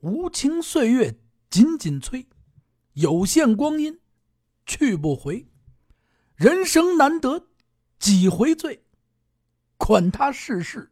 [0.00, 1.20] 无情岁月
[1.50, 2.26] 紧紧催，
[2.94, 4.00] 有限光阴
[4.64, 5.46] 去不回。
[6.34, 7.48] 人生难得
[7.98, 8.86] 几回醉，
[9.76, 10.90] 管他世事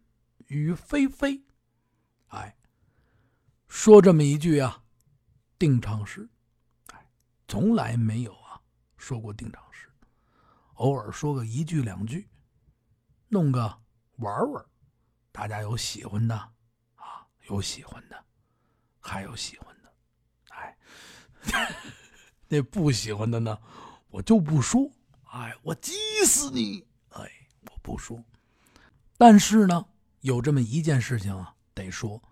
[0.49, 1.43] 与非非。
[2.27, 2.55] 哎，
[3.67, 4.85] 说这么一句啊，
[5.59, 6.29] 定场诗，
[6.93, 7.11] 哎，
[7.47, 8.61] 从来没有啊
[8.99, 9.88] 说过定场诗，
[10.75, 12.29] 偶尔说个一句两句，
[13.29, 13.81] 弄个
[14.17, 14.63] 玩玩。
[15.33, 16.34] 大家有喜欢的
[16.97, 18.25] 啊，有喜欢的，
[19.09, 19.93] 还有喜欢的，
[20.51, 20.77] 哎，
[22.48, 23.59] 那不喜欢的呢，
[24.10, 24.91] 我就不说。
[25.30, 25.92] 哎，我急
[26.24, 26.87] 死你！
[27.10, 27.30] 哎，
[27.70, 28.23] 我不说。
[29.16, 29.87] 但是呢，
[30.20, 32.23] 有这么一件事情啊，得说。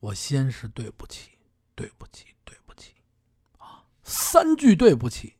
[0.00, 1.38] 我先是对不起，
[1.74, 2.94] 对不起，对不起，
[3.58, 5.36] 啊，三句对不起，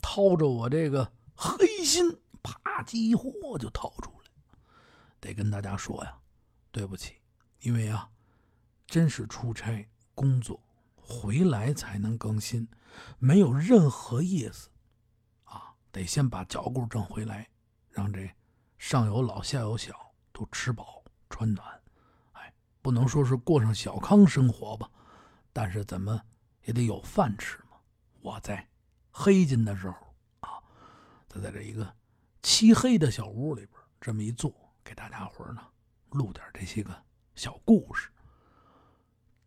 [0.00, 4.30] 掏着我这个黑心，啪叽一豁就掏出来。
[5.20, 6.18] 得跟大家说呀，
[6.70, 7.16] 对不起，
[7.60, 8.08] 因为啊，
[8.86, 10.60] 真是出差工作
[10.94, 12.68] 回来才能更新，
[13.18, 14.70] 没有任何意思
[15.44, 15.74] 啊。
[15.92, 17.48] 得先把脚骨挣回来，
[17.90, 18.30] 让这
[18.78, 21.80] 上有老下有小都吃饱穿暖，
[22.32, 24.90] 哎，不能说是过上小康生活吧，
[25.52, 26.22] 但是怎么
[26.64, 27.78] 也得有饭吃嘛。
[28.20, 28.68] 我在
[29.10, 29.96] 黑金的时候
[30.40, 30.62] 啊，
[31.28, 31.94] 他在这一个
[32.42, 34.52] 漆黑的小屋里边这么一坐，
[34.84, 35.62] 给大家伙呢
[36.10, 36.94] 录点这些个
[37.34, 38.10] 小故事，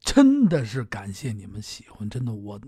[0.01, 2.59] 真的是感谢你们喜欢，真的我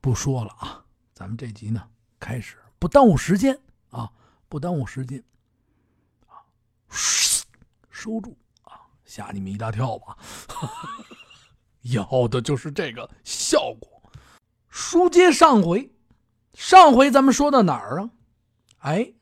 [0.00, 1.88] 不说了啊，咱们这集呢
[2.20, 2.56] 开始。
[2.78, 3.58] 不耽误时间
[3.90, 4.12] 啊！
[4.48, 5.22] 不耽误时间
[6.28, 6.46] 啊！
[6.88, 8.86] 收住啊！
[9.04, 10.16] 吓你们一大跳吧！
[11.82, 14.00] 要的就是这个效果。
[14.68, 15.92] 书接上回，
[16.54, 18.10] 上回咱们说到哪儿啊？
[18.78, 19.12] 哎，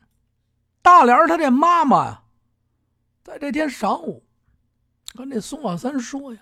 [0.83, 2.23] 大莲他这妈妈呀，
[3.23, 4.23] 在这天晌午
[5.15, 6.41] 跟这宋老三说呀：“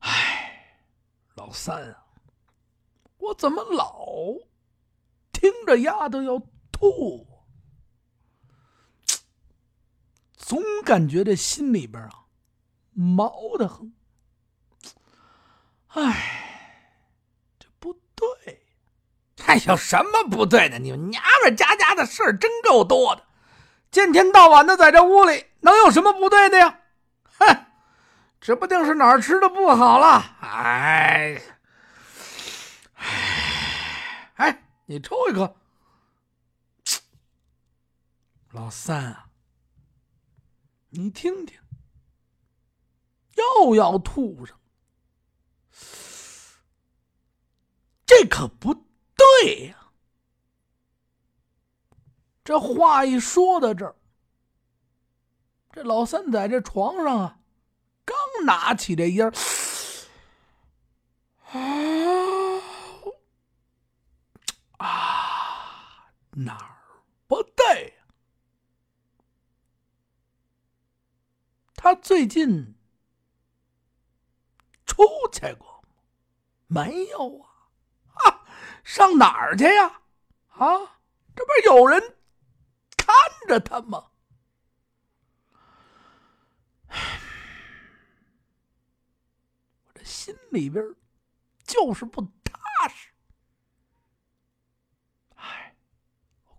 [0.00, 0.78] 哎，
[1.34, 2.04] 老三啊，
[3.18, 4.06] 我怎么老……”
[5.32, 6.40] 听着丫头要
[6.70, 7.26] 吐，
[10.36, 12.26] 总感觉这心里边啊
[12.92, 13.92] 毛的很。
[15.88, 16.94] 哎，
[17.58, 18.64] 这不对！
[19.42, 20.78] 还有什么不对的？
[20.78, 23.24] 你们娘们家家的事儿真够多的，
[23.90, 26.78] 见天到晚的在这屋里，能有什么不对的呀？
[27.38, 27.66] 哼，
[28.40, 30.36] 指不定是哪儿吃的不好了。
[30.40, 31.42] 哎，
[32.94, 34.58] 哎，哎。
[34.86, 35.56] 你抽一颗，
[38.52, 39.30] 老三啊，
[40.90, 41.58] 你听听，
[43.36, 44.60] 又要吐上，
[48.04, 48.74] 这可不
[49.16, 49.92] 对呀！
[52.44, 53.96] 这话一说到这儿，
[55.70, 57.40] 这老三在这床上啊，
[58.04, 59.32] 刚拿起这烟儿。
[66.44, 66.76] 哪儿
[67.26, 67.98] 不对？
[71.74, 72.76] 他最近
[74.86, 75.88] 出去过吗
[76.68, 77.48] 没有啊？
[78.24, 78.46] 啊，
[78.84, 80.02] 上哪儿去呀？
[80.48, 81.00] 啊，
[81.34, 82.00] 这不是有人
[82.96, 83.14] 看
[83.48, 84.10] 着他吗？
[89.84, 90.84] 我这心里边
[91.64, 93.08] 就是不踏实。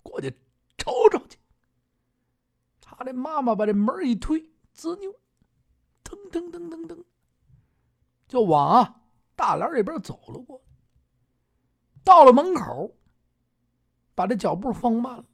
[0.02, 0.36] 过去
[0.78, 1.38] 瞅瞅去。
[2.80, 5.14] 他的妈妈把这门一推，滋扭，
[6.04, 7.04] 腾腾腾腾腾，
[8.28, 9.02] 就往啊
[9.36, 10.62] 大帘这边走了过。
[12.04, 12.96] 到了门口，
[14.14, 15.26] 把这脚步放慢了，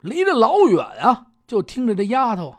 [0.00, 2.56] 离着老远啊，就听着这丫头，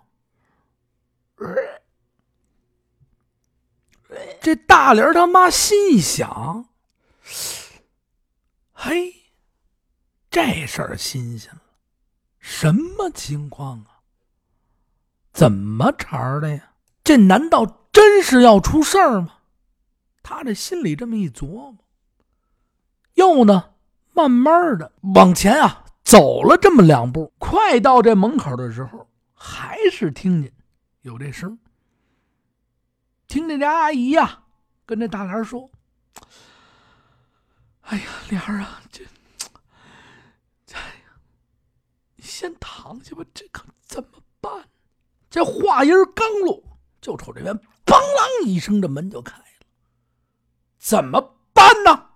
[4.39, 6.69] 这大莲他妈心一想，
[8.71, 9.22] 嘿。
[10.33, 11.61] 这事儿新鲜了，
[12.39, 14.01] 什么情况啊？
[15.31, 16.71] 怎么茬的呀？
[17.03, 19.41] 这难道真是要出事儿吗？
[20.23, 21.75] 他这心里这么一琢磨，
[23.13, 23.75] 又呢，
[24.13, 30.51] 慢慢的往前啊走了这么两步，快到这门口的时候，还是听见
[31.01, 31.59] 有这声。
[33.27, 34.45] 听见这阿姨呀
[34.87, 35.69] 跟这大莲说
[37.85, 39.05] ：“哎呀，莲儿啊，这……”
[42.23, 44.09] 先躺下吧，这可怎么
[44.39, 44.69] 办？
[45.29, 46.63] 这话音刚落，
[47.01, 47.53] 就瞅这边
[47.85, 49.43] “梆啷”一声，这门就开了。
[50.77, 52.09] 怎么办呢？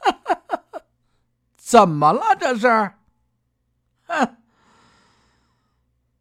[1.56, 2.36] 怎么了？
[2.38, 2.68] 这是？
[4.06, 4.36] 哼，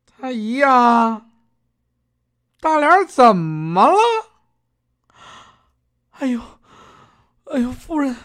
[0.06, 1.30] 他姨呀，
[2.60, 3.98] 大莲怎么了？
[6.12, 6.40] 哎呦，
[7.46, 8.16] 哎呦，夫人，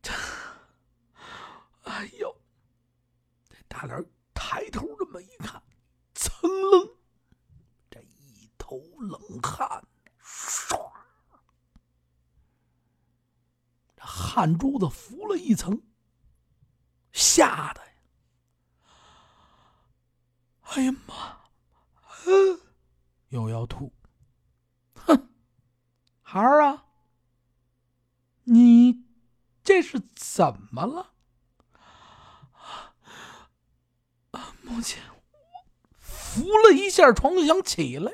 [0.00, 0.12] 这，
[1.84, 2.34] 哎呦，
[3.48, 5.62] 这大脸抬头这么一看，
[6.12, 6.28] 噌
[6.70, 6.96] 楞，
[7.88, 9.86] 这一头冷汗，
[10.20, 10.90] 唰，
[13.94, 15.80] 这汗珠子浮了一层，
[17.12, 17.92] 吓得呀，
[20.62, 21.48] 哎呀妈，
[22.26, 22.60] 嗯，
[23.28, 23.92] 又要吐，
[24.94, 25.30] 哼，
[26.22, 26.86] 孩儿啊。
[28.44, 29.06] 你
[29.62, 31.14] 这是怎么了？
[34.70, 35.02] 母亲，
[35.98, 38.12] 扶了一下床就，想起来，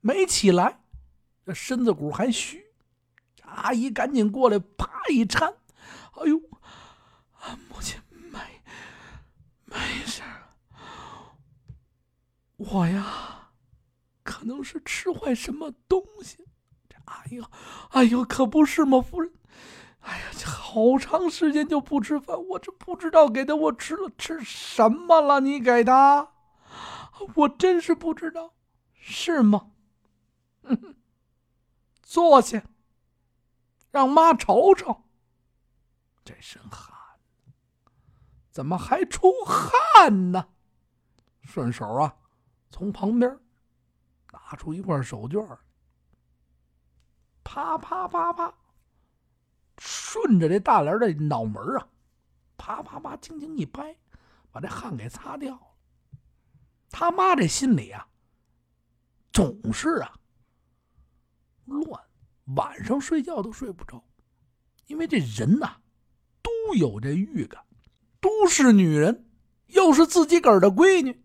[0.00, 0.80] 没起来，
[1.44, 2.72] 这身子骨还虚。
[3.42, 5.54] 阿姨赶紧过来，啪一搀，
[6.12, 6.40] 哎呦，
[7.32, 8.38] 啊，母亲没
[9.66, 10.22] 没事，
[12.56, 13.50] 我呀，
[14.22, 16.46] 可能是吃坏什么东西。
[17.04, 17.50] 哎呀，
[17.90, 19.30] 哎呦，可不是吗，夫人！
[20.00, 25.40] 哎呀，好长时间就不吃饭，我这不知道给他我吃了吃什么了。
[25.40, 26.32] 你给他，
[27.34, 28.54] 我真是不知道，
[28.94, 29.72] 是吗？
[32.02, 32.62] 坐下，
[33.90, 35.04] 让妈瞅瞅。
[36.24, 36.94] 这身汗，
[38.50, 40.48] 怎么还出汗呢？
[41.42, 42.16] 顺手啊，
[42.70, 43.38] 从旁边
[44.32, 45.58] 拿出一块手绢
[47.42, 48.54] 啪啪啪啪，
[49.82, 51.88] 顺着这大莲的脑门啊，
[52.58, 53.96] 啪啪啪，轻轻一拍，
[54.52, 55.62] 把这汗给擦掉了。
[56.90, 58.06] 他妈这心里啊，
[59.32, 60.12] 总是啊
[61.64, 61.98] 乱，
[62.56, 64.04] 晚上睡觉都睡不着，
[64.86, 65.78] 因为这人呐
[66.42, 67.64] 都有这预感，
[68.20, 69.30] 都是女人，
[69.68, 71.24] 又是自己个儿的闺女，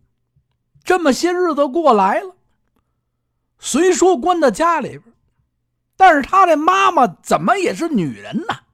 [0.81, 2.37] 这么些日子过来了，
[3.59, 5.13] 虽说关在家里边。
[5.95, 8.65] 但是他的妈妈怎么也是女人呢？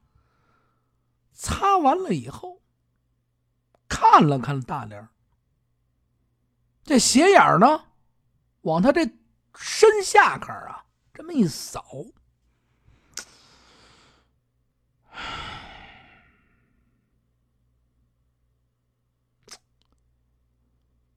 [1.33, 2.61] 擦完了以后，
[3.87, 5.09] 看了看大莲
[6.83, 7.85] 这斜眼呢，
[8.61, 9.09] 往他这
[9.55, 12.05] 身下坎啊这么一扫，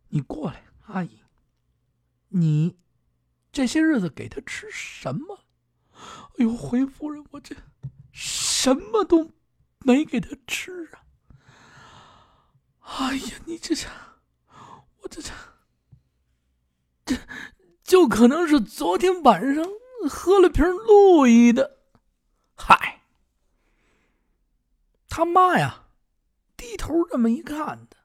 [0.08, 1.22] 你过来，阿姨，
[2.28, 2.78] 你
[3.52, 5.43] 这些日子给他吃什么？
[6.36, 7.54] 哎呦，回夫人，我这
[8.12, 9.30] 什么都
[9.80, 11.04] 没给他吃啊！
[12.80, 13.88] 哎呀，你这这，
[15.02, 15.30] 我这这，
[17.04, 17.16] 这
[17.84, 19.64] 就可能是昨天晚上
[20.08, 21.78] 喝了瓶路易的。
[22.56, 23.02] 嗨，
[25.08, 25.86] 他妈呀，
[26.56, 27.96] 低头这么一看的，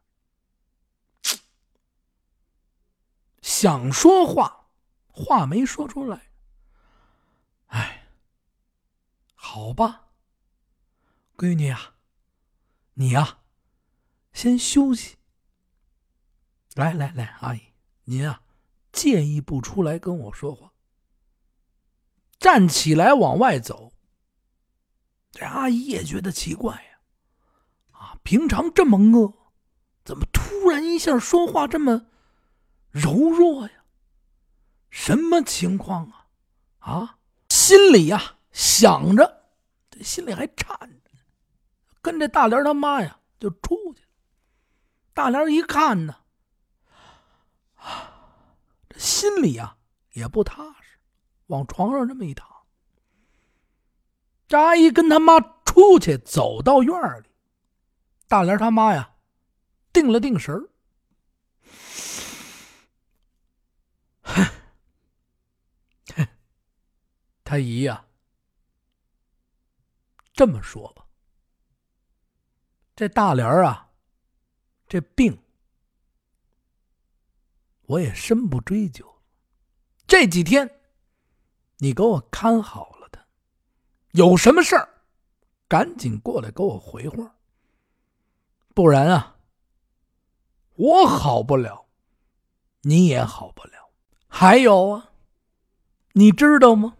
[3.41, 4.69] 想说话，
[5.07, 6.28] 话没说出来。
[9.51, 10.09] 好吧，
[11.35, 11.95] 闺女呀，
[12.93, 13.39] 你呀，
[14.31, 15.17] 先休息。
[16.75, 17.73] 来来来，阿姨，
[18.03, 18.43] 您啊，
[18.91, 20.71] 借一步出来跟我说话。
[22.37, 23.91] 站起来往外走。
[25.31, 26.99] 这阿姨也觉得奇怪呀，
[27.93, 29.33] 啊，平常这么饿，
[30.05, 32.05] 怎么突然一下说话这么
[32.91, 33.83] 柔弱呀？
[34.91, 36.27] 什么情况啊？
[36.77, 37.17] 啊，
[37.49, 39.38] 心里呀想着。
[40.03, 41.11] 心里还颤着，
[42.01, 44.09] 跟着大莲他妈呀就出去了。
[45.13, 46.15] 大莲一看呢，
[48.89, 49.77] 这心里呀
[50.13, 50.97] 也不踏实，
[51.47, 52.47] 往床上这么一躺。
[54.47, 57.29] 这阿姨跟他妈出去，走到院里，
[58.27, 59.15] 大莲他妈呀
[59.93, 60.69] 定了定神儿，
[67.43, 68.05] 他姨呀。
[70.39, 71.05] 这么说吧，
[72.95, 73.89] 这大莲啊，
[74.87, 75.37] 这病
[77.87, 79.05] 我也深不追究。
[80.07, 80.79] 这几天
[81.79, 83.21] 你给我看好了他，
[84.11, 85.01] 有什么事儿
[85.67, 87.35] 赶紧过来给我回话，
[88.73, 89.35] 不然啊，
[90.75, 91.89] 我好不了，
[92.83, 93.91] 你也好不了。
[94.29, 95.11] 还有啊，
[96.13, 96.95] 你知道吗？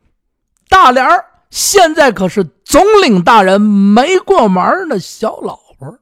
[0.67, 1.28] 大莲儿。
[1.49, 5.99] 现在可是总领大人没过门的小老婆。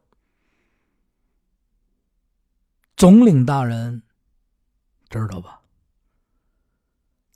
[2.95, 4.03] 总领大人
[5.09, 5.61] 知道吧？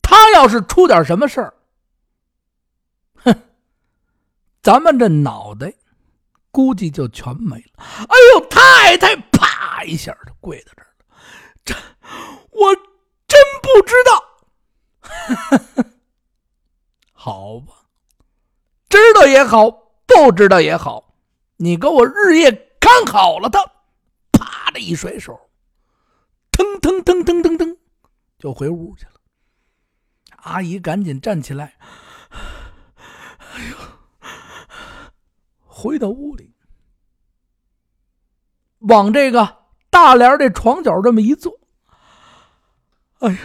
[0.02, 1.54] 他要是出点什么事儿，
[3.24, 3.34] 哼，
[4.62, 5.74] 咱们这脑袋
[6.52, 7.84] 估计就全没了。
[8.10, 11.06] 哎呦，太太，啪一下就跪在这儿了。
[11.64, 11.74] 这
[12.50, 12.76] 我
[13.26, 15.86] 真不知道。
[17.14, 17.81] 好吧，
[19.22, 19.70] 道也好，
[20.08, 21.14] 不知道也好，
[21.58, 23.64] 你给我日夜看好了他。
[24.32, 25.40] 啪的一甩手，
[26.50, 27.78] 腾腾腾腾腾腾，
[28.40, 29.12] 就回屋去了。
[30.38, 31.78] 阿姨赶紧站起来，
[32.32, 33.78] 哎呦，
[35.68, 36.56] 回到屋里，
[38.80, 41.60] 往这个大帘的床角这么一坐，
[43.20, 43.40] 哎呀，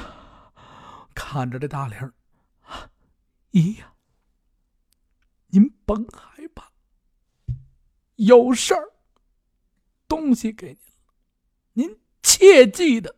[1.15, 2.11] 看着这大帘
[3.51, 3.93] 咦呀，
[5.49, 6.71] 您甭害怕，
[8.17, 8.93] 有事儿，
[10.09, 10.77] 东西给
[11.73, 13.15] 您，您切记的，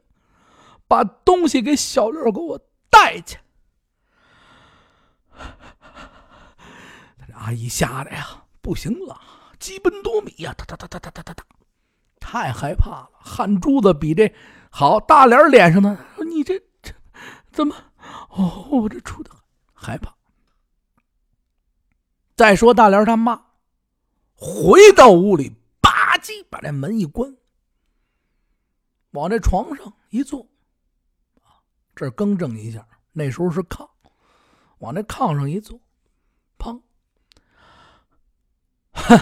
[0.87, 3.39] 把东西给小六给我带去。
[7.27, 9.21] 这阿姨吓得呀，不行了，
[9.59, 11.45] 基奔多米呀，哒哒哒哒哒哒哒哒，
[12.21, 14.33] 太害怕了，汗珠子比这
[14.71, 15.99] 好大脸脸上呢。
[16.29, 16.93] 你这这
[17.51, 17.75] 怎么？
[18.31, 19.31] 哦，我这出的
[19.73, 20.18] 害怕。
[22.39, 23.47] 再说大莲他妈
[24.33, 27.37] 回到屋里，吧唧把这门一关，
[29.11, 30.47] 往这床上一坐，
[31.97, 33.91] 这更正一下，那时候是炕，
[34.79, 35.81] 往那炕上一坐，
[36.57, 36.81] 砰。
[38.93, 39.19] 哼，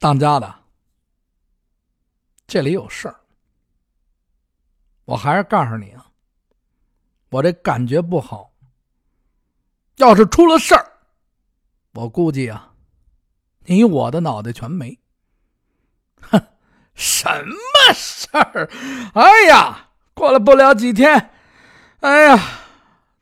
[0.00, 0.52] 当家的，
[2.48, 3.20] 这里有事儿，
[5.04, 6.10] 我还是告诉你啊，
[7.28, 8.52] 我这感觉不好。
[9.98, 10.93] 要是出了事儿，
[11.94, 12.72] 我估计啊，
[13.66, 14.98] 你我的脑袋全没。
[16.20, 16.42] 哼，
[16.94, 18.68] 什么事儿？
[19.14, 21.30] 哎呀，过了不了几天，
[22.00, 22.38] 哎呀，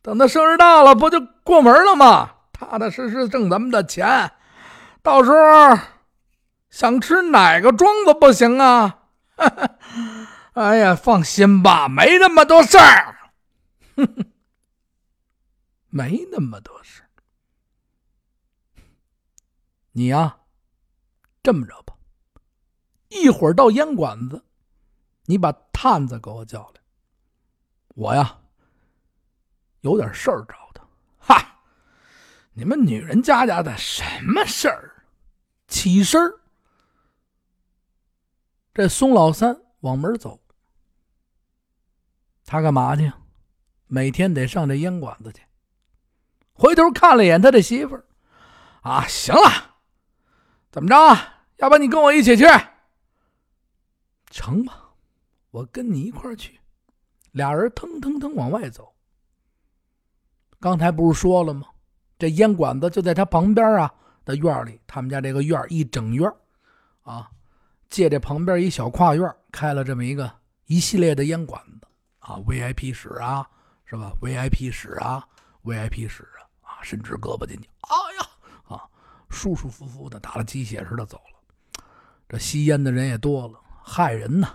[0.00, 2.30] 等他生日到了，不就过门了吗？
[2.52, 4.32] 踏踏实实挣咱们的钱。
[5.02, 5.78] 到时候
[6.70, 9.00] 想吃哪个庄子不行啊？
[9.36, 9.68] 哈哈
[10.54, 13.16] 哎呀，放心吧，没那么多事儿，
[15.90, 17.01] 没那么多事
[19.92, 20.40] 你呀，
[21.42, 21.94] 这么着吧，
[23.08, 24.44] 一会儿到烟馆子，
[25.26, 26.80] 你把探子给我叫来。
[27.94, 28.40] 我呀，
[29.80, 30.86] 有点事儿找他。
[31.18, 31.60] 哈，
[32.54, 35.04] 你们女人家家的什么事儿？
[35.68, 36.20] 起身
[38.74, 40.40] 这宋老三往门走，
[42.44, 43.12] 他干嘛去？
[43.86, 45.42] 每天得上这烟馆子去。
[46.54, 48.06] 回头看了一眼他的媳妇儿，
[48.80, 49.71] 啊，行了，
[50.72, 50.94] 怎么着？
[51.58, 52.44] 要不你跟我一起去？
[54.30, 54.90] 成吧，
[55.52, 56.58] 我跟你一块去。
[57.30, 58.92] 俩人腾腾腾往外走。
[60.58, 61.68] 刚才不是说了吗？
[62.18, 63.94] 这烟馆子就在他旁边啊。
[64.24, 66.32] 的院里，他们家这个院一整院
[67.02, 67.28] 啊，
[67.90, 70.32] 借这旁边一小跨院开了这么一个
[70.66, 71.88] 一系列的烟馆子
[72.20, 73.44] 啊，VIP 室啊，
[73.84, 75.26] 是吧？VIP 室啊
[75.64, 78.30] ，VIP 室啊，啊，伸直胳膊进去，哎呀，
[79.32, 81.84] 舒舒服服的打了鸡血似的走了。
[82.28, 84.54] 这吸烟的人也多了，害人呐。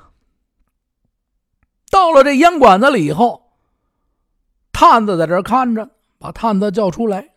[1.89, 3.57] 到了这烟馆子里以后，
[4.71, 7.33] 探子在这看着，把探子叫出来，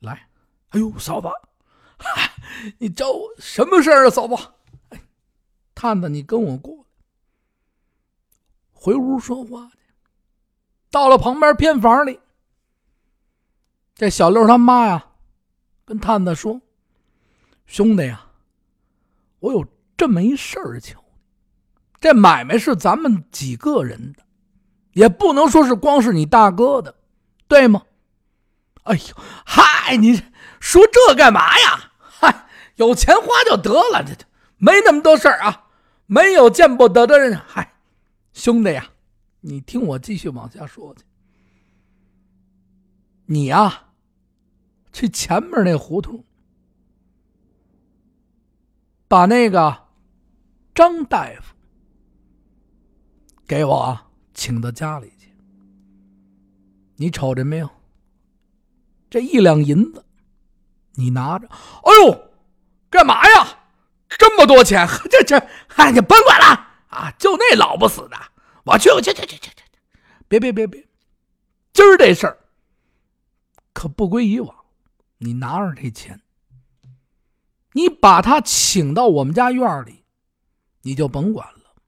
[0.00, 0.28] 来。
[0.70, 1.28] 哎呦，嫂子，
[2.78, 4.10] 你找我什么事儿啊？
[4.10, 4.34] 嫂子，
[5.74, 6.84] 探子，你跟我过来，
[8.72, 9.78] 回屋说话去。
[10.90, 12.20] 到了旁边偏房里，
[13.94, 15.13] 这小六他妈呀，
[15.84, 16.60] 跟探子说
[17.66, 18.26] ：“兄弟呀，
[19.40, 21.20] 我有这么一事儿求你。
[22.00, 24.22] 这买卖是咱们几个人的，
[24.92, 26.94] 也不能说是光是你大哥的，
[27.46, 27.82] 对吗？”
[28.84, 30.22] 哎呦，嗨，你
[30.60, 31.92] 说这干嘛呀？
[31.98, 34.26] 嗨，有钱花就得了，这这
[34.58, 35.68] 没那么多事儿啊，
[36.06, 37.38] 没有见不得的人。
[37.46, 37.76] 嗨，
[38.34, 38.86] 兄弟呀，
[39.40, 41.02] 你听我继续往下说去。
[43.26, 43.84] 你呀，
[44.94, 46.24] 去前面那胡同，
[49.08, 49.88] 把那个
[50.72, 51.54] 张大夫
[53.44, 53.98] 给我
[54.32, 55.34] 请到家里去。
[56.94, 57.68] 你瞅着没有？
[59.10, 60.04] 这一两银子，
[60.92, 61.48] 你拿着。
[61.48, 62.30] 哎呦，
[62.88, 63.58] 干嘛呀？
[64.16, 64.86] 这么多钱？
[65.10, 65.36] 这这，
[65.74, 67.10] 哎，你甭管了啊！
[67.18, 68.16] 就那老不死的，
[68.64, 69.56] 我去，我去，去去去去！
[70.28, 70.86] 别别别别！
[71.72, 72.38] 今儿这事儿
[73.72, 74.63] 可不归以往。
[75.18, 76.20] 你拿着这钱，
[77.72, 80.04] 你把他请到我们家院里，
[80.82, 81.82] 你就甭管了。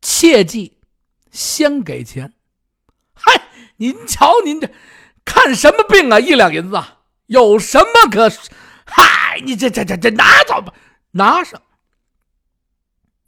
[0.00, 0.78] 切记，
[1.30, 2.34] 先给钱。
[3.14, 4.70] 嗨，您瞧您这。
[5.24, 6.20] 看什么病啊？
[6.20, 6.80] 一两银子，
[7.26, 8.30] 有什么可？
[8.86, 10.72] 嗨，你这这这这拿走吧，
[11.10, 11.60] 拿上。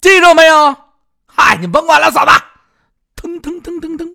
[0.00, 0.76] 记住没有？
[1.26, 2.31] 嗨，你甭管了，嫂子，
[3.17, 4.14] 腾腾腾腾腾，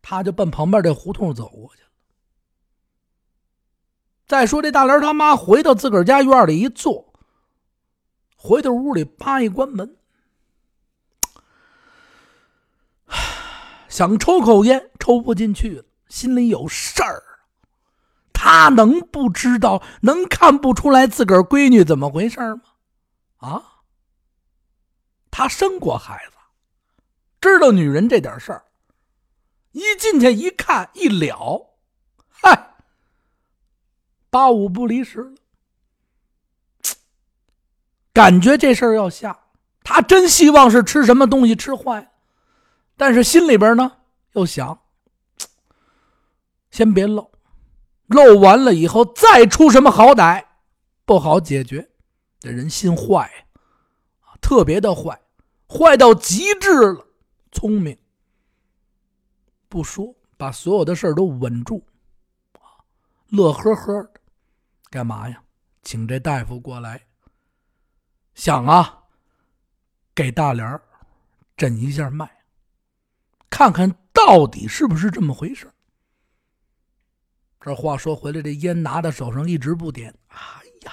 [0.00, 1.88] 他就奔旁边这胡同走过去了。
[4.32, 7.12] 再说这大莲他妈回到自个儿家院里一坐，
[8.34, 9.98] 回到屋里叭一关门，
[13.90, 17.22] 想抽口烟抽不进去了，心里有事儿。
[18.32, 22.62] 他能不知道，能看不出来自个儿闺女怎么回事吗？
[23.36, 23.62] 啊？
[25.30, 26.36] 他生过孩子，
[27.38, 28.64] 知道女人这点事儿。
[29.72, 31.76] 一进去一看一了，
[32.30, 32.71] 嗨，
[34.32, 35.34] 八五不离十。
[38.14, 39.38] 感觉这事儿要下，
[39.84, 42.10] 他真希望是吃什么东西吃坏，
[42.96, 43.98] 但是心里边呢
[44.32, 44.80] 又想，
[46.70, 47.30] 先别漏，
[48.06, 50.42] 漏完了以后再出什么好歹，
[51.04, 51.90] 不好解决。
[52.40, 53.30] 这人心坏
[54.40, 55.20] 特别的坏。
[55.68, 57.06] 坏到极致了，
[57.50, 57.98] 聪明。
[59.68, 61.84] 不说，把所有的事都稳住，
[63.28, 64.20] 乐呵呵的，
[64.92, 65.42] 干嘛呀？
[65.80, 67.06] 请这大夫过来，
[68.34, 69.04] 想啊，
[70.14, 70.78] 给大莲
[71.56, 72.30] 诊一下脉，
[73.48, 75.72] 看看到底是不是这么回事。
[77.58, 80.14] 这话说回来，这烟拿在手上一直不点。
[80.28, 80.36] 哎
[80.82, 80.92] 呀，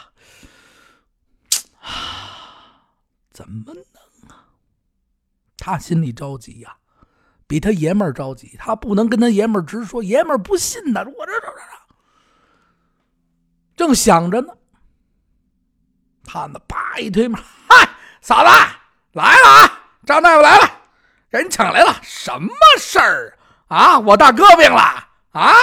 [1.82, 2.88] 啊，
[3.34, 3.76] 怎么能
[4.30, 4.48] 啊？
[5.58, 6.78] 他心里着急呀，
[7.46, 8.56] 比他爷们儿着急。
[8.58, 11.02] 他不能跟他爷们儿直说，爷们儿不信呢。
[11.02, 11.62] 我这这这，
[13.80, 14.54] 正想着呢，
[16.26, 18.50] 他呢，啪一推门，嗨，嫂子
[19.14, 19.84] 来了啊！
[20.06, 20.70] 张大夫来了，
[21.30, 21.98] 人抢来了。
[22.04, 23.38] 什么事儿
[23.70, 23.98] 啊？
[23.98, 24.82] 我大哥病了
[25.32, 25.54] 啊！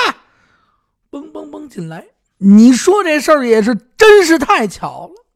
[1.10, 2.06] 嘣嘣嘣进来，
[2.38, 5.26] 你说这事儿也是真是太巧了。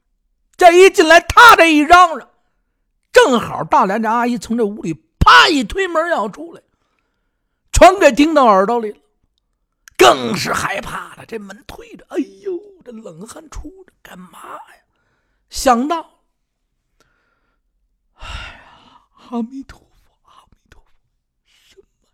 [0.56, 2.30] 这一进来，他这一嚷嚷。
[3.12, 6.62] 正好大连这阿姨从这屋里啪一推门要出来，
[7.72, 8.98] 全给听到耳朵里了，
[9.98, 11.26] 更是害怕了。
[11.28, 12.58] 这门推着，哎呦，
[12.92, 14.84] 冷汗出着，干嘛呀？
[15.48, 16.22] 想到，
[18.14, 20.90] 哎呀，阿弥陀佛，阿弥陀佛，
[21.44, 22.08] 什么？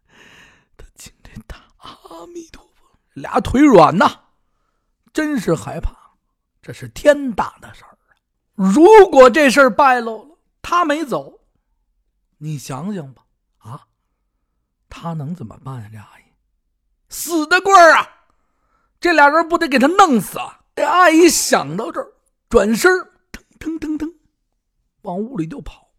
[0.77, 4.25] 他今天打阿弥陀佛，俩腿软呐，
[5.13, 5.95] 真是害怕，
[6.63, 8.17] 这是天大的事儿啊！
[8.55, 10.37] 如果这事儿败露了。
[10.69, 11.43] 他没走，
[12.39, 13.25] 你想想吧，
[13.59, 13.87] 啊，
[14.89, 15.89] 他能怎么办呀？
[15.93, 16.25] 这阿姨
[17.09, 18.27] 死的棍儿啊！
[18.99, 20.65] 这俩人不得给他弄死啊！
[20.77, 22.13] 这阿姨想到这儿，
[22.51, 22.93] 转身
[23.33, 24.15] 腾腾腾腾
[25.03, 25.91] 往屋里就跑，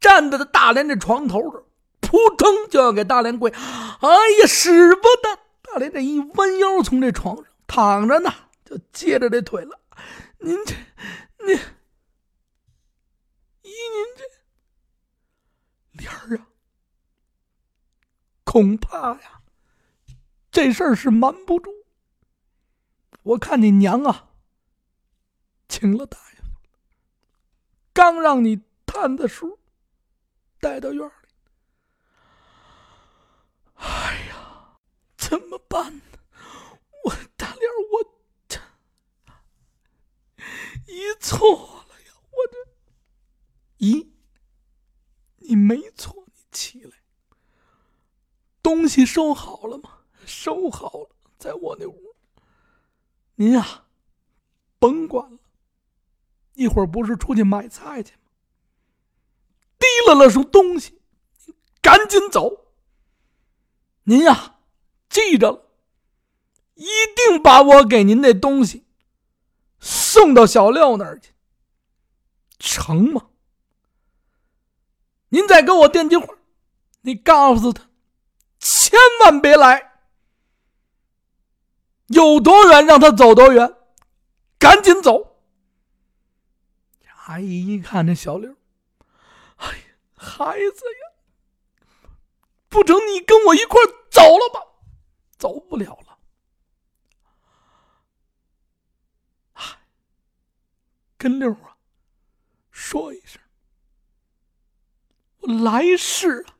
[0.00, 1.66] 站在大连这床头这
[2.00, 3.50] 扑腾就要给大连跪。
[3.50, 4.08] 哎
[4.40, 5.38] 呀，使不得！
[5.60, 8.32] 大连这一弯腰从这床上躺着呢，
[8.64, 9.78] 就接着这腿了。
[10.38, 10.74] 您这，
[11.44, 11.54] 您。
[13.62, 14.24] 依您这
[16.02, 16.48] 莲儿啊，
[18.44, 19.42] 恐怕呀，
[20.50, 21.70] 这事儿是瞒不住。
[23.28, 24.30] 我看你娘啊，
[25.68, 26.44] 请了大夫，
[27.92, 29.58] 刚让你探的书
[30.60, 31.12] 带到院里。
[33.74, 34.78] 哎呀，
[35.18, 36.02] 怎么办呢？
[37.04, 38.02] 我大莲，我
[38.48, 38.58] 这
[40.86, 42.14] 一错了呀！
[42.30, 42.56] 我这。
[43.84, 44.08] 咦，
[45.36, 47.02] 你没错，你起来。
[48.62, 50.06] 东西收好了吗？
[50.24, 52.07] 收好了，在我那屋。
[53.40, 53.84] 您呀，
[54.80, 55.38] 甭管了，
[56.54, 58.32] 一会儿不是出去买菜去吗？
[59.78, 61.00] 提了了束东西，
[61.80, 62.66] 赶紧走。
[64.02, 64.56] 您呀，
[65.08, 65.70] 记着了，
[66.74, 68.84] 一定把我给您那东西
[69.78, 71.32] 送到小廖那儿去，
[72.58, 73.28] 成吗？
[75.28, 76.34] 您再给我电句话，
[77.02, 77.88] 你告诉他，
[78.58, 79.97] 千万别来，
[82.08, 83.74] 有多远让他走多远，
[84.58, 85.38] 赶紧走。
[87.26, 88.54] 阿姨一看这小刘，
[89.56, 89.84] 哎呀，
[90.16, 92.08] 孩子呀，
[92.70, 93.78] 不成，你跟我一块
[94.10, 94.60] 走了吧？
[95.36, 96.18] 走不了了，
[101.18, 101.76] 跟六啊
[102.70, 103.40] 说一声。
[105.40, 106.56] 我来世啊，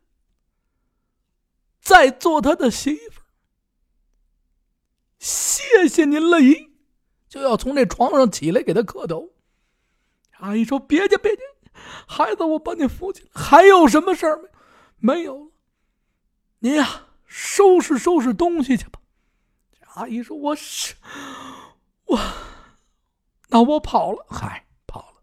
[1.80, 3.17] 再做他的媳妇
[5.18, 6.70] 谢谢您了，姨，
[7.28, 9.31] 就要从这床上起来给他磕头。
[10.38, 11.42] 阿姨说：“别介，别介，
[12.07, 13.28] 孩子，我把你扶起来。
[13.35, 14.50] 还有什么事儿
[14.98, 15.14] 没？
[15.14, 15.50] 没有了。
[16.61, 19.00] 您呀，收拾收拾东西去吧。”
[19.94, 20.94] 阿姨说：“我是
[22.04, 22.20] 我，
[23.48, 24.24] 那我跑了。
[24.28, 25.22] 嗨，跑了，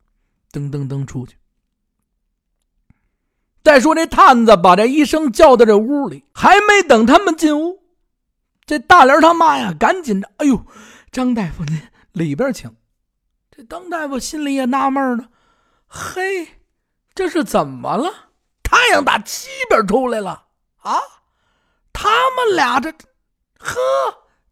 [0.52, 1.38] 噔噔噔出去。”
[3.64, 7.82] 再说这探子把这医生叫到这屋里，还没等他们进屋，
[8.66, 10.66] 这大莲他妈呀，赶紧的，哎呦，
[11.12, 11.82] 张大夫您
[12.14, 12.76] 里边请。
[13.52, 15.30] 这张大夫心里也纳闷呢，
[15.88, 16.60] 嘿，
[17.14, 18.32] 这是怎么了？
[18.64, 20.48] 太阳打西边出来了
[20.78, 21.00] 啊！
[21.94, 22.92] 他们俩这，
[23.60, 23.80] 呵，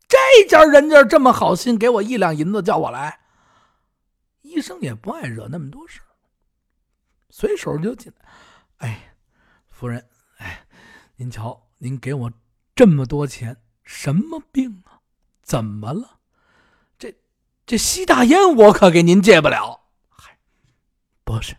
[0.07, 3.19] 这家人家这么好心，给我一两银子叫我来。
[4.43, 5.99] 医生也不爱惹那么多事
[7.29, 8.13] 随手就进。
[8.77, 9.15] 哎，
[9.69, 10.65] 夫人，哎，
[11.15, 12.31] 您瞧，您给我
[12.75, 14.99] 这么多钱，什么病啊？
[15.41, 16.17] 怎么了？
[16.97, 17.15] 这
[17.65, 19.81] 这吸大烟，我可给您戒不了。
[20.09, 20.37] 嗨，
[21.23, 21.55] 不是。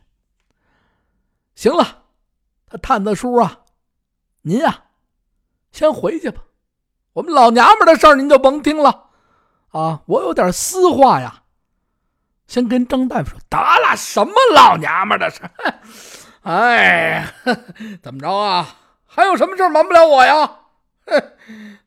[1.55, 2.05] 行了，
[2.67, 3.61] 他探子叔啊，
[4.43, 4.85] 您呀，
[5.71, 6.43] 先回去吧。
[7.13, 9.11] 我们老娘们的事儿您就甭听了
[9.71, 10.03] 啊！
[10.07, 11.43] 我有点私话呀。
[12.47, 15.43] 先跟张大夫说，得了，什么老娘们的事？
[16.43, 17.33] 哎，
[18.03, 18.77] 怎么着啊？
[19.07, 20.59] 还有什么事瞒不了我呀？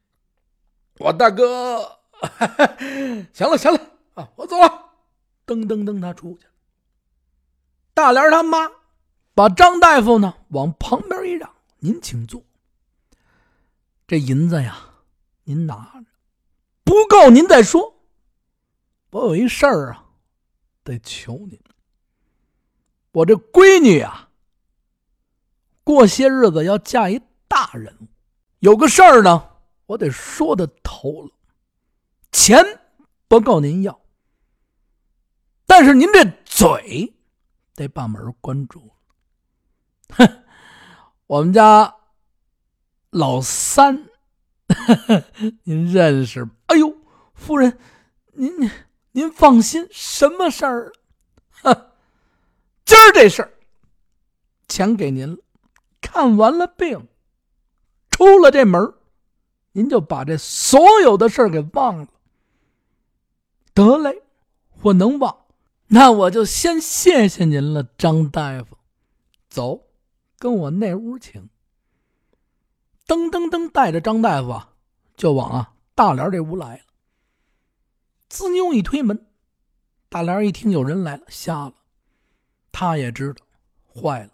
[0.99, 1.99] 我大哥，
[3.33, 3.79] 行了行了
[4.15, 4.67] 啊，我走了。
[5.45, 6.51] 噔噔噔，他出去了。
[7.93, 8.69] 大莲他妈
[9.33, 12.43] 把张大夫呢往旁边一让：“您请坐。
[14.07, 14.77] 这银子呀，
[15.43, 16.05] 您拿着，
[16.83, 17.95] 不够您再说。
[19.11, 20.05] 我有一事儿啊。”
[20.83, 21.59] 得求您，
[23.11, 24.29] 我这闺女啊，
[25.83, 28.07] 过些日子要嫁一大人物，
[28.59, 29.56] 有个事儿呢，
[29.87, 31.31] 我得说的头了。
[32.31, 32.63] 钱
[33.27, 33.99] 不够您要，
[35.65, 37.15] 但是您这嘴
[37.73, 38.91] 得把门关住
[40.09, 40.43] 哼，
[41.25, 41.95] 我们家
[43.09, 44.07] 老三，
[45.63, 46.47] 您认识？
[46.67, 46.95] 哎呦，
[47.33, 47.79] 夫人，
[48.33, 49.31] 您您。
[49.33, 50.93] 放心，什么事儿？
[51.49, 51.91] 哼，
[52.85, 53.51] 今儿这事儿，
[54.67, 55.37] 钱给您了。
[55.99, 57.07] 看完了病，
[58.11, 58.93] 出了这门，
[59.77, 62.07] 您就把这所有的事儿给忘了。
[63.75, 64.23] 得嘞，
[64.81, 65.45] 我能忘，
[65.89, 68.75] 那我就先谢谢您了，张大夫。
[69.47, 69.83] 走，
[70.39, 71.47] 跟我那屋请。
[73.05, 74.73] 噔噔噔，带着张大夫啊，
[75.15, 76.83] 就往啊大莲这屋来了。
[78.29, 79.27] 滋妞一推门，
[80.09, 81.75] 大莲一听有人来了，瞎了。
[82.71, 83.45] 他也知道，
[83.93, 84.31] 坏了，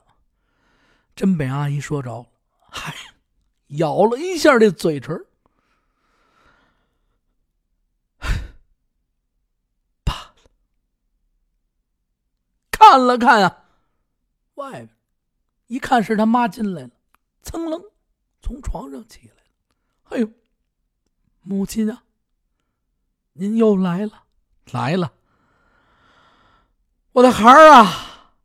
[1.13, 2.27] 真被阿姨说着了。
[2.69, 2.95] 嗨，
[3.67, 5.25] 咬了一下这嘴唇，
[10.03, 10.35] 罢了。
[12.83, 13.63] 看了看啊，
[14.55, 14.89] 外边
[15.67, 16.89] 一看是他妈进来了，
[17.41, 17.81] 噌楞
[18.41, 19.49] 从床上起来了。
[20.09, 20.29] 哎呦，
[21.41, 22.03] 母亲啊！
[23.31, 24.25] 您又来了，
[24.71, 25.13] 来了，
[27.13, 28.35] 我的孩儿啊，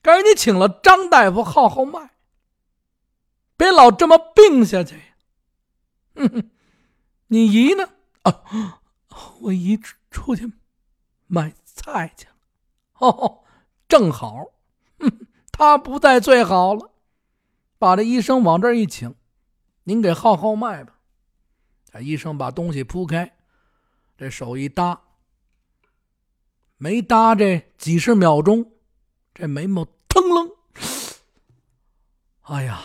[0.00, 2.16] 该你请了张大夫号号脉，
[3.58, 5.00] 别老这么病下去。
[6.14, 6.50] 哼哼，
[7.26, 7.90] 你姨呢？
[8.22, 8.42] 啊，
[9.42, 9.78] 我姨
[10.10, 10.50] 出去
[11.26, 12.32] 买菜去了。
[12.94, 13.44] 哦，
[13.88, 14.46] 正好，
[14.98, 16.90] 哼，他不在最好了。
[17.78, 19.14] 把这医生往这儿一请，
[19.84, 20.94] 您给号号脉吧。
[21.84, 23.36] 这医生把东西铺开。
[24.16, 25.02] 这手一搭，
[26.78, 28.72] 没搭这几十秒钟，
[29.34, 30.50] 这眉毛腾楞。
[32.42, 32.82] 哎呀，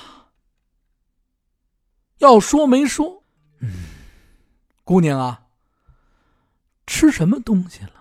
[2.17, 3.23] 要说没说，
[3.59, 3.71] 嗯，
[4.83, 5.47] 姑娘啊，
[6.85, 8.00] 吃什么东西了？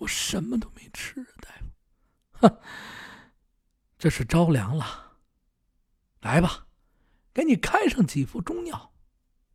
[0.00, 2.48] 我什么都没吃，大夫。
[2.48, 2.60] 哼，
[3.98, 5.18] 这是着凉了。
[6.20, 6.66] 来吧，
[7.34, 8.92] 给你开上几副中药。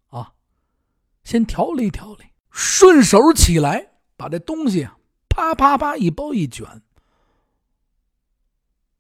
[0.08, 0.34] 啊
[1.24, 4.88] 先调理调理，顺手起来，把这东西，
[5.28, 6.84] 啪啪啪一包一卷，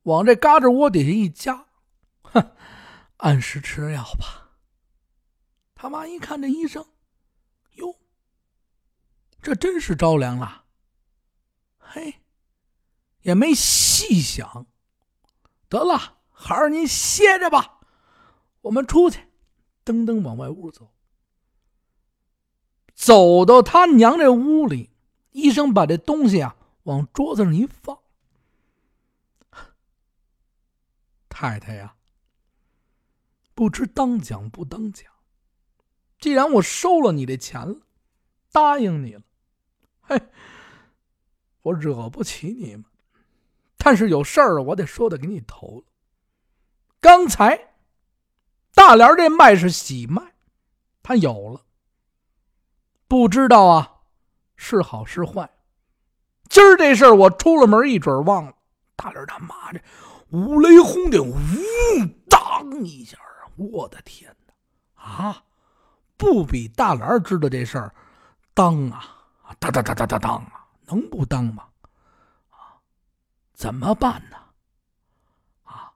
[0.01, 1.67] 往这嘎吱窝底下一夹，
[2.23, 2.55] 哼，
[3.17, 4.57] 按时吃药吧。
[5.75, 6.83] 他妈一看这医生，
[7.73, 7.95] 哟，
[9.43, 10.64] 这真是着凉了。
[11.95, 12.15] 嘿，
[13.21, 14.65] 也没细想，
[15.69, 17.79] 得了，孩儿您歇着吧，
[18.63, 19.29] 我们出去，
[19.85, 20.91] 噔噔往外屋走。
[22.93, 24.89] 走到他娘这屋里，
[25.31, 27.97] 医生把这东西啊往桌子上一放。
[31.29, 31.95] 太太呀，
[33.53, 35.09] 不知当讲不当讲。
[36.19, 37.77] 既然我收了你的钱了，
[38.51, 39.21] 答应你了，
[40.01, 40.21] 嘿，
[41.65, 42.85] 我惹不起你们。
[43.77, 45.83] 但是有事儿我得说的给你头。
[46.99, 47.73] 刚才
[48.73, 50.21] 大莲这脉是喜脉，
[51.01, 51.61] 他有了。
[53.07, 54.01] 不知道啊，
[54.55, 55.49] 是好是坏。
[56.49, 58.53] 今儿这事儿我出了门一准忘了。
[58.95, 59.81] 大莲他妈的，
[60.29, 61.35] 五雷轰顶，呜，
[62.29, 63.49] 当一下啊！
[63.55, 65.03] 我的天哪！
[65.03, 65.43] 啊，
[66.17, 67.93] 不比大莲知道这事儿，
[68.53, 69.15] 当啊，
[69.59, 71.69] 当当当当当当啊，能不当吗？
[72.49, 72.79] 啊，
[73.53, 74.37] 怎么办呢？
[75.63, 75.93] 啊，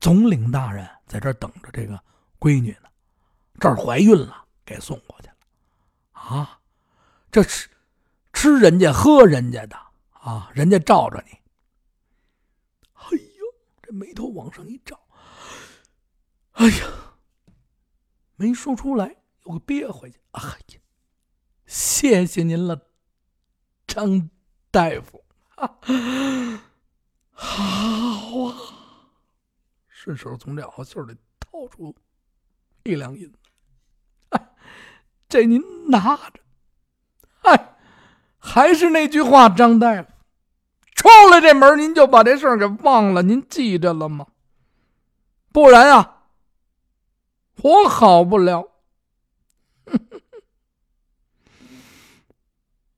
[0.00, 2.02] 总领大人在这等着这个
[2.38, 2.88] 闺女呢，
[3.60, 5.34] 这儿怀孕了，给送过去了。
[6.12, 6.60] 啊，
[7.30, 7.68] 这吃
[8.32, 9.76] 吃人家喝人家的
[10.10, 11.38] 啊，人家罩着你。
[12.94, 13.44] 哎呦，
[13.82, 14.98] 这眉头往上一皱，
[16.52, 16.86] 哎呀，
[18.34, 20.20] 没说出来，又给憋回去。
[20.32, 20.80] 哎呀，
[21.66, 22.88] 谢谢您了，
[23.96, 24.28] 张
[24.70, 25.24] 大夫。
[25.54, 25.72] 啊，
[27.32, 28.54] 好啊，
[29.88, 31.96] 顺手从这袄袖里掏出
[32.84, 33.38] 一两银子。
[35.30, 36.40] 这您拿着，
[37.40, 37.76] 哎，
[38.38, 40.10] 还是那句话，张大夫，
[40.94, 44.26] 出了这门您就把这事儿给忘了，您记着了吗？
[45.52, 46.24] 不然啊，
[47.62, 48.75] 我好不了。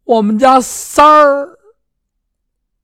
[0.08, 1.58] 我们家三儿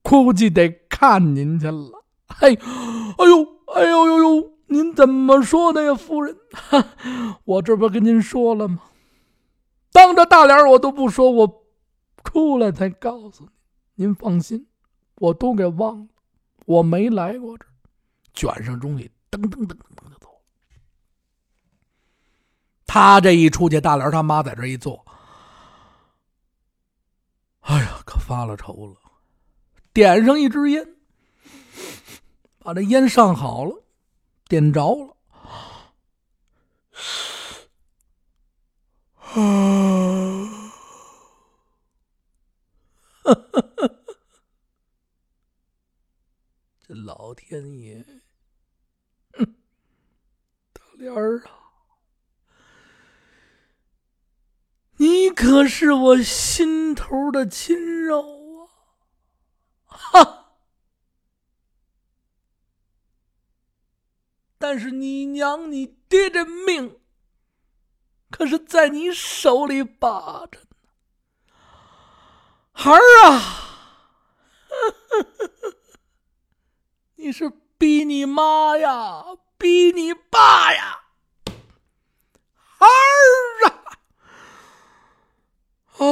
[0.02, 2.04] 估计得看您去了。
[2.28, 3.42] 嘿，哎呦，
[3.74, 6.36] 哎呦呦呦，您怎么说的呀，夫人？
[7.46, 8.82] 我这不跟您说了吗？
[9.90, 11.64] 当着大脸我都不说，我
[12.22, 13.50] 出来才告诉您。
[13.94, 14.66] 您放心，
[15.14, 16.08] 我都给忘了，
[16.66, 17.64] 我没来过这。
[18.34, 20.40] 卷上东西，噔噔噔噔就走了。
[22.86, 25.02] 他这一出去，大脸他妈在这一坐，
[27.64, 28.96] 哎呀，可发了愁了。
[29.92, 30.96] 点上一支烟，
[32.58, 33.84] 把这烟上好了，
[34.48, 35.16] 点着了。
[46.86, 48.04] 这老天爷，
[49.32, 49.56] 哼！
[50.74, 51.63] 大莲儿啊，
[54.96, 58.68] 你可是我心头的亲肉
[59.86, 59.88] 啊！
[59.88, 60.56] 哈！
[64.58, 67.00] 但是你娘你爹这命。
[68.30, 70.66] 可是，在你手里把着呢，
[72.72, 74.00] 孩儿啊，
[77.14, 79.24] 你是逼你妈呀，
[79.56, 81.04] 逼你爸呀，
[82.56, 83.73] 孩儿啊，
[85.98, 86.10] 哦，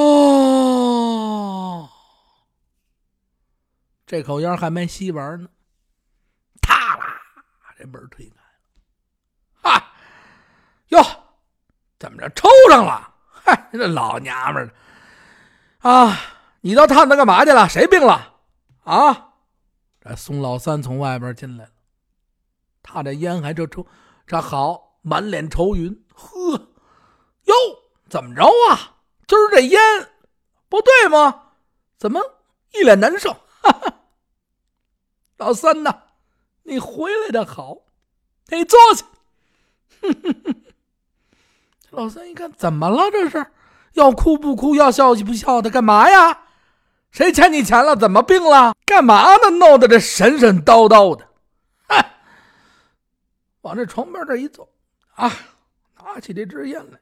[4.06, 5.48] 这口烟还没吸完呢，
[6.60, 7.20] 啪啦，
[7.78, 8.42] 这门推开了，
[9.62, 9.92] 哈，
[10.88, 11.02] 哟。
[11.98, 13.14] 怎么着抽上了？
[13.28, 14.74] 嗨，这老娘们儿
[15.88, 16.18] 啊！
[16.62, 17.68] 你到探子干嘛去了？
[17.68, 18.38] 谁病了？
[18.82, 19.34] 啊！
[20.00, 21.70] 这宋老三从外边进来了，
[22.82, 23.86] 他这烟还这抽，
[24.26, 26.04] 这好，满脸愁云。
[26.12, 26.72] 呵，
[27.44, 27.54] 哟，
[28.10, 28.98] 怎么着啊？
[29.32, 29.80] 今儿这烟
[30.68, 31.52] 不对吗？
[31.96, 32.20] 怎么
[32.74, 33.32] 一脸难受？
[33.62, 33.94] 哈哈，
[35.38, 36.02] 老三呐，
[36.64, 37.78] 你回来的好，
[38.48, 39.06] 你坐下。
[40.02, 40.54] 哼哼哼。
[41.88, 43.10] 老三一看，怎么了？
[43.10, 43.46] 这是
[43.94, 46.42] 要哭不哭，要笑不笑的，干嘛呀？
[47.10, 47.96] 谁欠你钱了？
[47.96, 48.74] 怎么病了？
[48.84, 49.48] 干嘛呢？
[49.48, 51.26] 弄得这神神叨叨的，
[53.62, 54.68] 往这床边这一坐，
[55.14, 55.32] 啊，
[56.04, 57.00] 拿起这支烟来，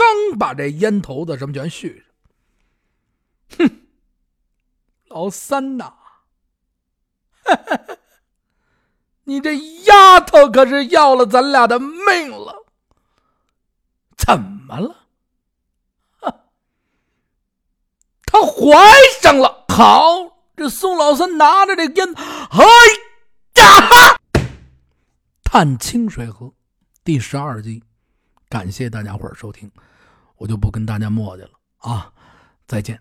[0.00, 2.02] 刚把这烟头子什么全续
[3.50, 3.82] 上，哼！
[5.08, 5.92] 老三呐，
[9.24, 12.64] 你这丫头可是要了咱俩的命了！
[14.16, 15.06] 怎么了？
[18.24, 18.74] 他怀
[19.20, 19.66] 上了。
[19.68, 22.64] 好，这宋老三拿着这烟，哎
[23.62, 24.18] 呀！
[25.42, 26.52] 探清水河
[27.04, 27.82] 第十二集，
[28.48, 29.70] 感谢大家伙收听，
[30.40, 32.10] 我就不跟大家磨叽了啊，
[32.66, 32.98] 再见。